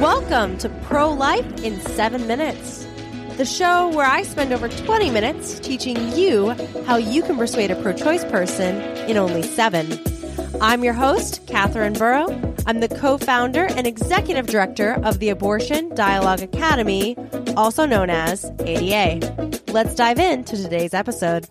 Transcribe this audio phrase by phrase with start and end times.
[0.00, 2.86] Welcome to Pro Life in 7 Minutes,
[3.36, 6.50] the show where I spend over 20 minutes teaching you
[6.84, 8.76] how you can persuade a pro choice person
[9.08, 9.98] in only 7.
[10.60, 12.26] I'm your host, Catherine Burrow.
[12.66, 17.16] I'm the co founder and executive director of the Abortion Dialogue Academy,
[17.56, 19.62] also known as ADA.
[19.68, 21.48] Let's dive into today's episode.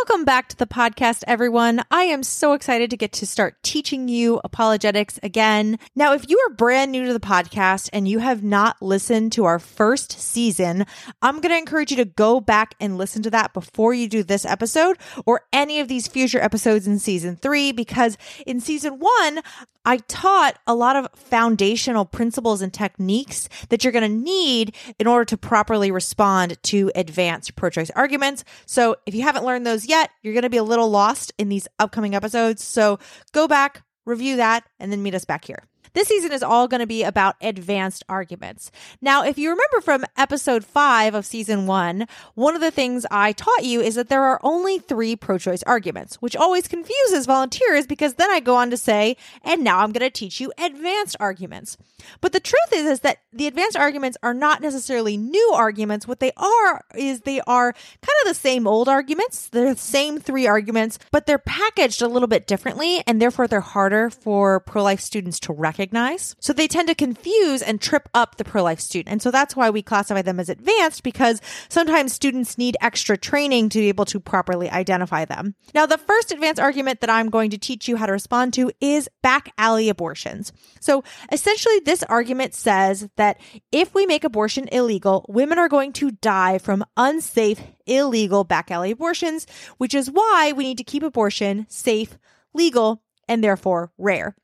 [0.00, 1.82] Welcome back to the podcast, everyone.
[1.90, 5.78] I am so excited to get to start teaching you apologetics again.
[5.94, 9.44] Now, if you are brand new to the podcast and you have not listened to
[9.44, 10.84] our first season,
[11.22, 14.22] I'm going to encourage you to go back and listen to that before you do
[14.24, 19.42] this episode or any of these future episodes in season three, because in season one,
[19.86, 25.06] I taught a lot of foundational principles and techniques that you're going to need in
[25.06, 28.44] order to properly respond to advanced pro choice arguments.
[28.64, 31.48] So if you haven't learned those yet, you're going to be a little lost in
[31.48, 32.62] these upcoming episodes.
[32.62, 32.98] So
[33.32, 35.64] go back, review that, and then meet us back here.
[35.94, 38.72] This season is all going to be about advanced arguments.
[39.00, 43.30] Now, if you remember from episode five of season one, one of the things I
[43.30, 47.86] taught you is that there are only three pro choice arguments, which always confuses volunteers
[47.86, 51.14] because then I go on to say, and now I'm going to teach you advanced
[51.20, 51.76] arguments.
[52.20, 56.08] But the truth is, is that the advanced arguments are not necessarily new arguments.
[56.08, 59.48] What they are is they are kind of the same old arguments.
[59.48, 63.60] They're the same three arguments, but they're packaged a little bit differently and therefore they're
[63.60, 66.34] harder for pro life students to recognize recognize.
[66.40, 69.12] So they tend to confuse and trip up the pro life student.
[69.12, 73.68] And so that's why we classify them as advanced because sometimes students need extra training
[73.70, 75.54] to be able to properly identify them.
[75.74, 78.72] Now, the first advanced argument that I'm going to teach you how to respond to
[78.80, 80.52] is back alley abortions.
[80.80, 83.38] So essentially, this argument says that
[83.70, 88.92] if we make abortion illegal, women are going to die from unsafe, illegal back alley
[88.92, 89.46] abortions,
[89.76, 92.16] which is why we need to keep abortion safe,
[92.54, 94.34] legal, and therefore rare.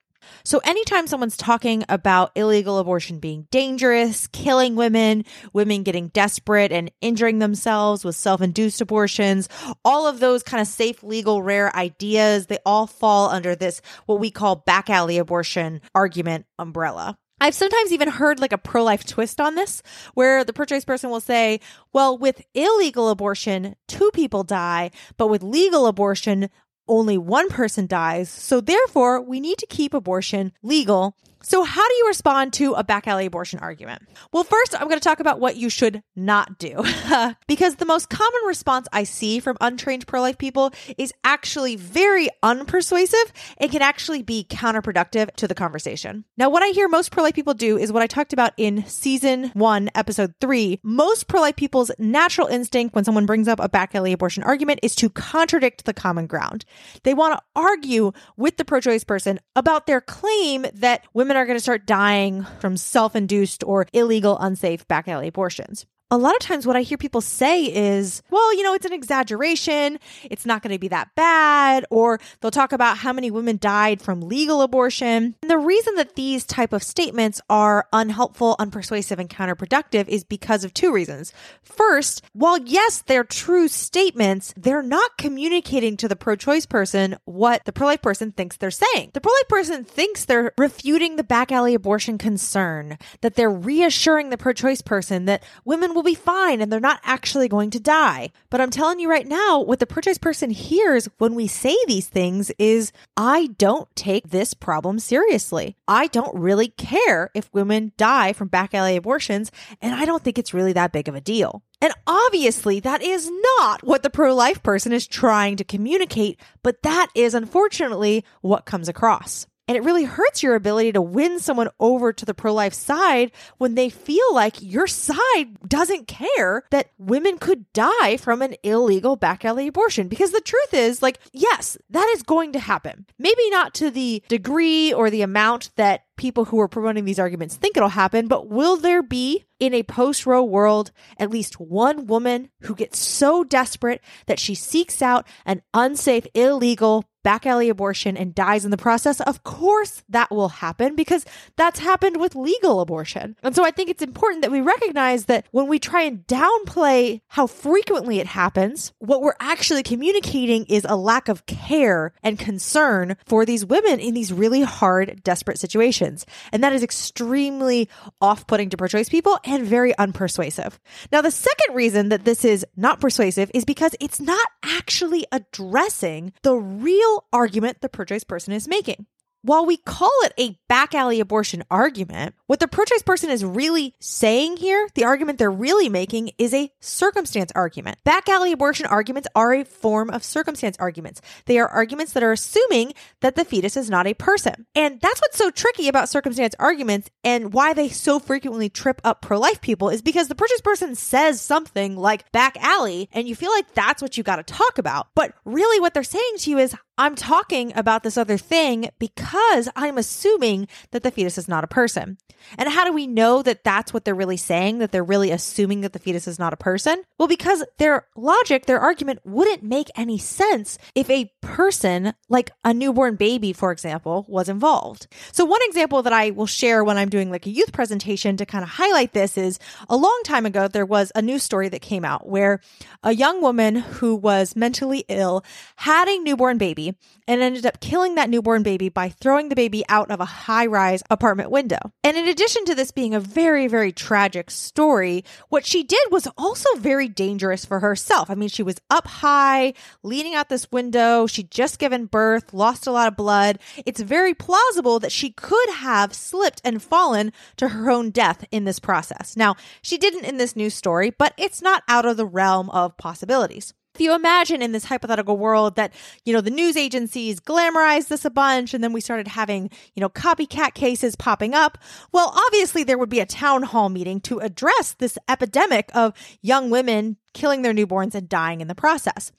[0.44, 6.90] So, anytime someone's talking about illegal abortion being dangerous, killing women, women getting desperate and
[7.00, 9.48] injuring themselves with self induced abortions,
[9.84, 14.20] all of those kind of safe, legal, rare ideas, they all fall under this, what
[14.20, 17.16] we call back alley abortion argument umbrella.
[17.42, 20.84] I've sometimes even heard like a pro life twist on this, where the pro choice
[20.84, 21.60] person will say,
[21.92, 26.50] well, with illegal abortion, two people die, but with legal abortion,
[26.90, 28.28] only one person dies.
[28.28, 32.84] So therefore, we need to keep abortion legal so, how do you respond to a
[32.84, 34.02] back alley abortion argument?
[34.32, 36.84] Well, first, I'm going to talk about what you should not do.
[37.48, 42.28] because the most common response I see from untrained pro life people is actually very
[42.42, 46.24] unpersuasive and can actually be counterproductive to the conversation.
[46.36, 48.84] Now, what I hear most pro life people do is what I talked about in
[48.86, 50.78] season one, episode three.
[50.82, 54.80] Most pro life people's natural instinct when someone brings up a back alley abortion argument
[54.82, 56.66] is to contradict the common ground.
[57.04, 61.42] They want to argue with the pro choice person about their claim that women women
[61.42, 66.18] are going to start dying from self induced or illegal, unsafe back alley abortions a
[66.18, 69.98] lot of times what I hear people say is, well, you know, it's an exaggeration.
[70.24, 71.84] It's not going to be that bad.
[71.90, 75.36] Or they'll talk about how many women died from legal abortion.
[75.40, 80.64] And the reason that these type of statements are unhelpful, unpersuasive, and counterproductive is because
[80.64, 81.32] of two reasons.
[81.62, 87.72] First, while yes, they're true statements, they're not communicating to the pro-choice person what the
[87.72, 89.10] pro-life person thinks they're saying.
[89.14, 94.38] The pro-life person thinks they're refuting the back alley abortion concern, that they're reassuring the
[94.38, 98.30] pro-choice person that women will will be fine and they're not actually going to die.
[98.48, 102.08] But I'm telling you right now, what the pro-choice person hears when we say these
[102.08, 105.76] things is, I don't take this problem seriously.
[105.86, 109.52] I don't really care if women die from back alley abortions,
[109.82, 111.62] and I don't think it's really that big of a deal.
[111.82, 116.82] And obviously, that is not what the pro life person is trying to communicate, but
[116.82, 119.46] that is unfortunately what comes across.
[119.70, 123.30] And it really hurts your ability to win someone over to the pro life side
[123.58, 129.14] when they feel like your side doesn't care that women could die from an illegal
[129.14, 130.08] back alley abortion.
[130.08, 133.06] Because the truth is, like, yes, that is going to happen.
[133.16, 137.56] Maybe not to the degree or the amount that people who are promoting these arguments
[137.56, 142.06] think it'll happen, but will there be in a post Roe world at least one
[142.06, 148.16] woman who gets so desperate that she seeks out an unsafe, illegal back alley abortion
[148.16, 151.24] and dies in the process, of course that will happen because
[151.56, 153.36] that's happened with legal abortion.
[153.42, 157.20] And so I think it's important that we recognize that when we try and downplay
[157.28, 163.16] how frequently it happens, what we're actually communicating is a lack of care and concern
[163.26, 166.09] for these women in these really hard, desperate situations.
[166.52, 167.88] And that is extremely
[168.20, 170.74] off putting to pro choice people and very unpersuasive.
[171.12, 176.32] Now, the second reason that this is not persuasive is because it's not actually addressing
[176.42, 179.06] the real argument the pro choice person is making.
[179.42, 183.44] While we call it a back alley abortion argument, what the pro choice person is
[183.44, 187.98] really saying here, the argument they're really making, is a circumstance argument.
[188.02, 191.20] Back alley abortion arguments are a form of circumstance arguments.
[191.46, 194.66] They are arguments that are assuming that the fetus is not a person.
[194.74, 199.22] And that's what's so tricky about circumstance arguments and why they so frequently trip up
[199.22, 203.28] pro life people is because the pro choice person says something like back alley, and
[203.28, 205.06] you feel like that's what you got to talk about.
[205.14, 209.70] But really, what they're saying to you is, I'm talking about this other thing because
[209.74, 212.18] I'm assuming that the fetus is not a person.
[212.58, 215.80] And how do we know that that's what they're really saying, that they're really assuming
[215.82, 217.02] that the fetus is not a person?
[217.18, 222.74] Well, because their logic, their argument wouldn't make any sense if a person, like a
[222.74, 225.06] newborn baby, for example, was involved.
[225.32, 228.46] So, one example that I will share when I'm doing like a youth presentation to
[228.46, 229.58] kind of highlight this is
[229.88, 232.60] a long time ago, there was a news story that came out where
[233.02, 235.44] a young woman who was mentally ill
[235.76, 236.96] had a newborn baby
[237.26, 240.66] and ended up killing that newborn baby by throwing the baby out of a high
[240.66, 241.78] rise apartment window.
[242.02, 246.26] And in addition to this being a very, very tragic story, what she did was
[246.38, 248.30] also very dangerous for herself.
[248.30, 251.26] I mean, she was up high, leaning out this window.
[251.26, 253.58] She'd just given birth, lost a lot of blood.
[253.84, 258.64] It's very plausible that she could have slipped and fallen to her own death in
[258.64, 259.36] this process.
[259.36, 262.96] Now, she didn't in this news story, but it's not out of the realm of
[262.96, 263.74] possibilities.
[264.00, 265.92] You imagine in this hypothetical world that,
[266.24, 270.00] you know, the news agencies glamorized this a bunch and then we started having, you
[270.00, 271.76] know, copycat cases popping up,
[272.10, 276.70] well, obviously there would be a town hall meeting to address this epidemic of young
[276.70, 279.32] women killing their newborns and dying in the process.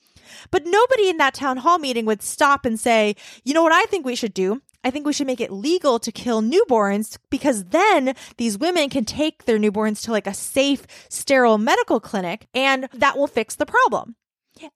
[0.51, 3.85] But nobody in that town hall meeting would stop and say, you know what I
[3.85, 4.61] think we should do?
[4.83, 9.05] I think we should make it legal to kill newborns because then these women can
[9.05, 13.65] take their newborns to like a safe, sterile medical clinic and that will fix the
[13.65, 14.15] problem.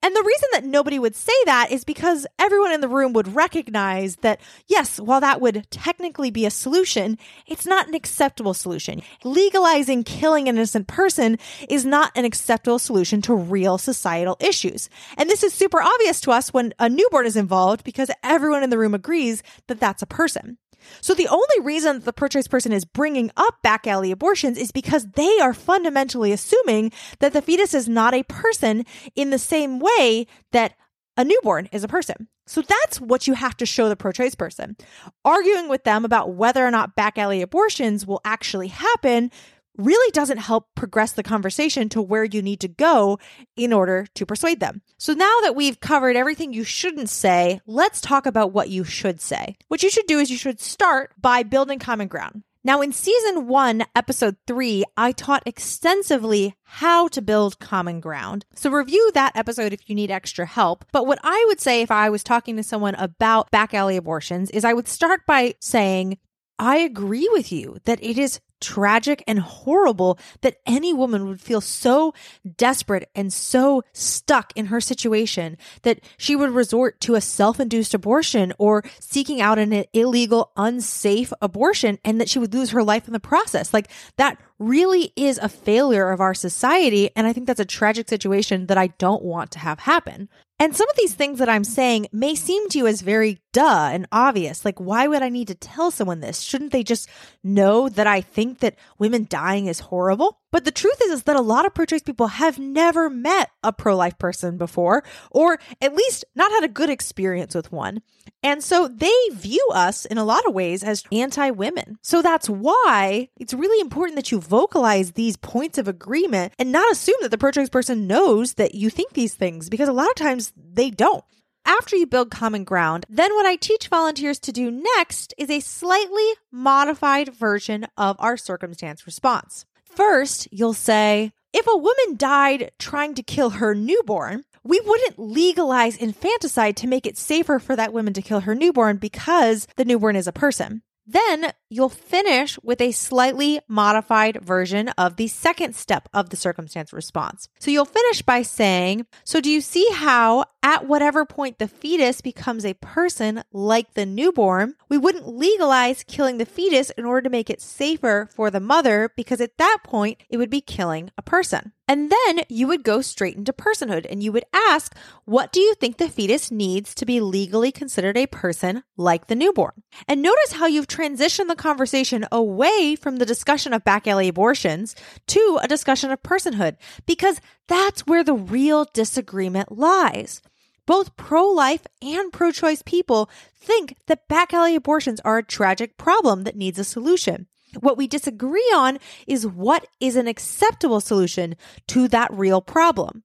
[0.02, 3.34] And the reason that nobody would say that is because everyone in the room would
[3.34, 9.02] recognize that, yes, while that would technically be a solution, it's not an acceptable solution.
[9.24, 11.38] Legalizing killing an innocent person
[11.68, 14.88] is not an acceptable solution to real societal issues.
[15.16, 18.70] And this is super obvious to us when a newborn is involved because everyone in
[18.70, 20.58] the room agrees that that's a person.
[21.00, 24.72] So the only reason the pro choice person is bringing up back alley abortions is
[24.72, 28.84] because they are fundamentally assuming that the fetus is not a person
[29.14, 30.74] in the same way that
[31.16, 32.28] a newborn is a person.
[32.46, 34.76] So that's what you have to show the pro choice person.
[35.24, 39.32] Arguing with them about whether or not back alley abortions will actually happen
[39.76, 43.18] really doesn't help progress the conversation to where you need to go
[43.56, 44.82] in order to persuade them.
[44.98, 49.20] So now that we've covered everything you shouldn't say, let's talk about what you should
[49.20, 49.56] say.
[49.68, 52.42] What you should do is you should start by building common ground.
[52.66, 58.44] Now, in season one, episode three, I taught extensively how to build common ground.
[58.56, 60.84] So review that episode if you need extra help.
[60.90, 64.50] But what I would say if I was talking to someone about back alley abortions
[64.50, 66.18] is I would start by saying,
[66.58, 71.60] I agree with you that it is tragic and horrible that any woman would feel
[71.60, 72.14] so
[72.56, 77.94] desperate and so stuck in her situation that she would resort to a self induced
[77.94, 83.06] abortion or seeking out an illegal, unsafe abortion and that she would lose her life
[83.06, 83.72] in the process.
[83.74, 87.10] Like that really is a failure of our society.
[87.14, 90.28] And I think that's a tragic situation that I don't want to have happen.
[90.58, 93.88] And some of these things that I'm saying may seem to you as very duh
[93.90, 94.66] and obvious.
[94.66, 96.42] Like, why would I need to tell someone this?
[96.42, 97.08] Shouldn't they just
[97.42, 100.40] know that I think that women dying is horrible?
[100.52, 103.48] But the truth is, is that a lot of pro choice people have never met
[103.62, 108.02] a pro life person before, or at least not had a good experience with one.
[108.42, 111.96] And so they view us in a lot of ways as anti women.
[112.02, 116.92] So that's why it's really important that you vocalize these points of agreement and not
[116.92, 120.10] assume that the pro choice person knows that you think these things, because a lot
[120.10, 121.24] of times they don't.
[121.68, 125.58] After you build common ground, then what I teach volunteers to do next is a
[125.58, 129.66] slightly modified version of our circumstance response.
[129.84, 135.96] First, you'll say, if a woman died trying to kill her newborn, we wouldn't legalize
[135.96, 140.14] infanticide to make it safer for that woman to kill her newborn because the newborn
[140.14, 140.82] is a person.
[141.06, 146.92] Then you'll finish with a slightly modified version of the second step of the circumstance
[146.92, 147.48] response.
[147.60, 152.20] So you'll finish by saying, So do you see how at whatever point the fetus
[152.20, 157.30] becomes a person like the newborn, we wouldn't legalize killing the fetus in order to
[157.30, 161.22] make it safer for the mother because at that point it would be killing a
[161.22, 161.72] person.
[161.88, 165.74] And then you would go straight into personhood and you would ask, what do you
[165.74, 169.84] think the fetus needs to be legally considered a person like the newborn?
[170.08, 174.96] And notice how you've transitioned the conversation away from the discussion of back alley abortions
[175.28, 176.76] to a discussion of personhood,
[177.06, 180.42] because that's where the real disagreement lies.
[180.86, 185.98] Both pro life and pro choice people think that back alley abortions are a tragic
[185.98, 187.46] problem that needs a solution.
[187.80, 191.56] What we disagree on is what is an acceptable solution
[191.88, 193.22] to that real problem.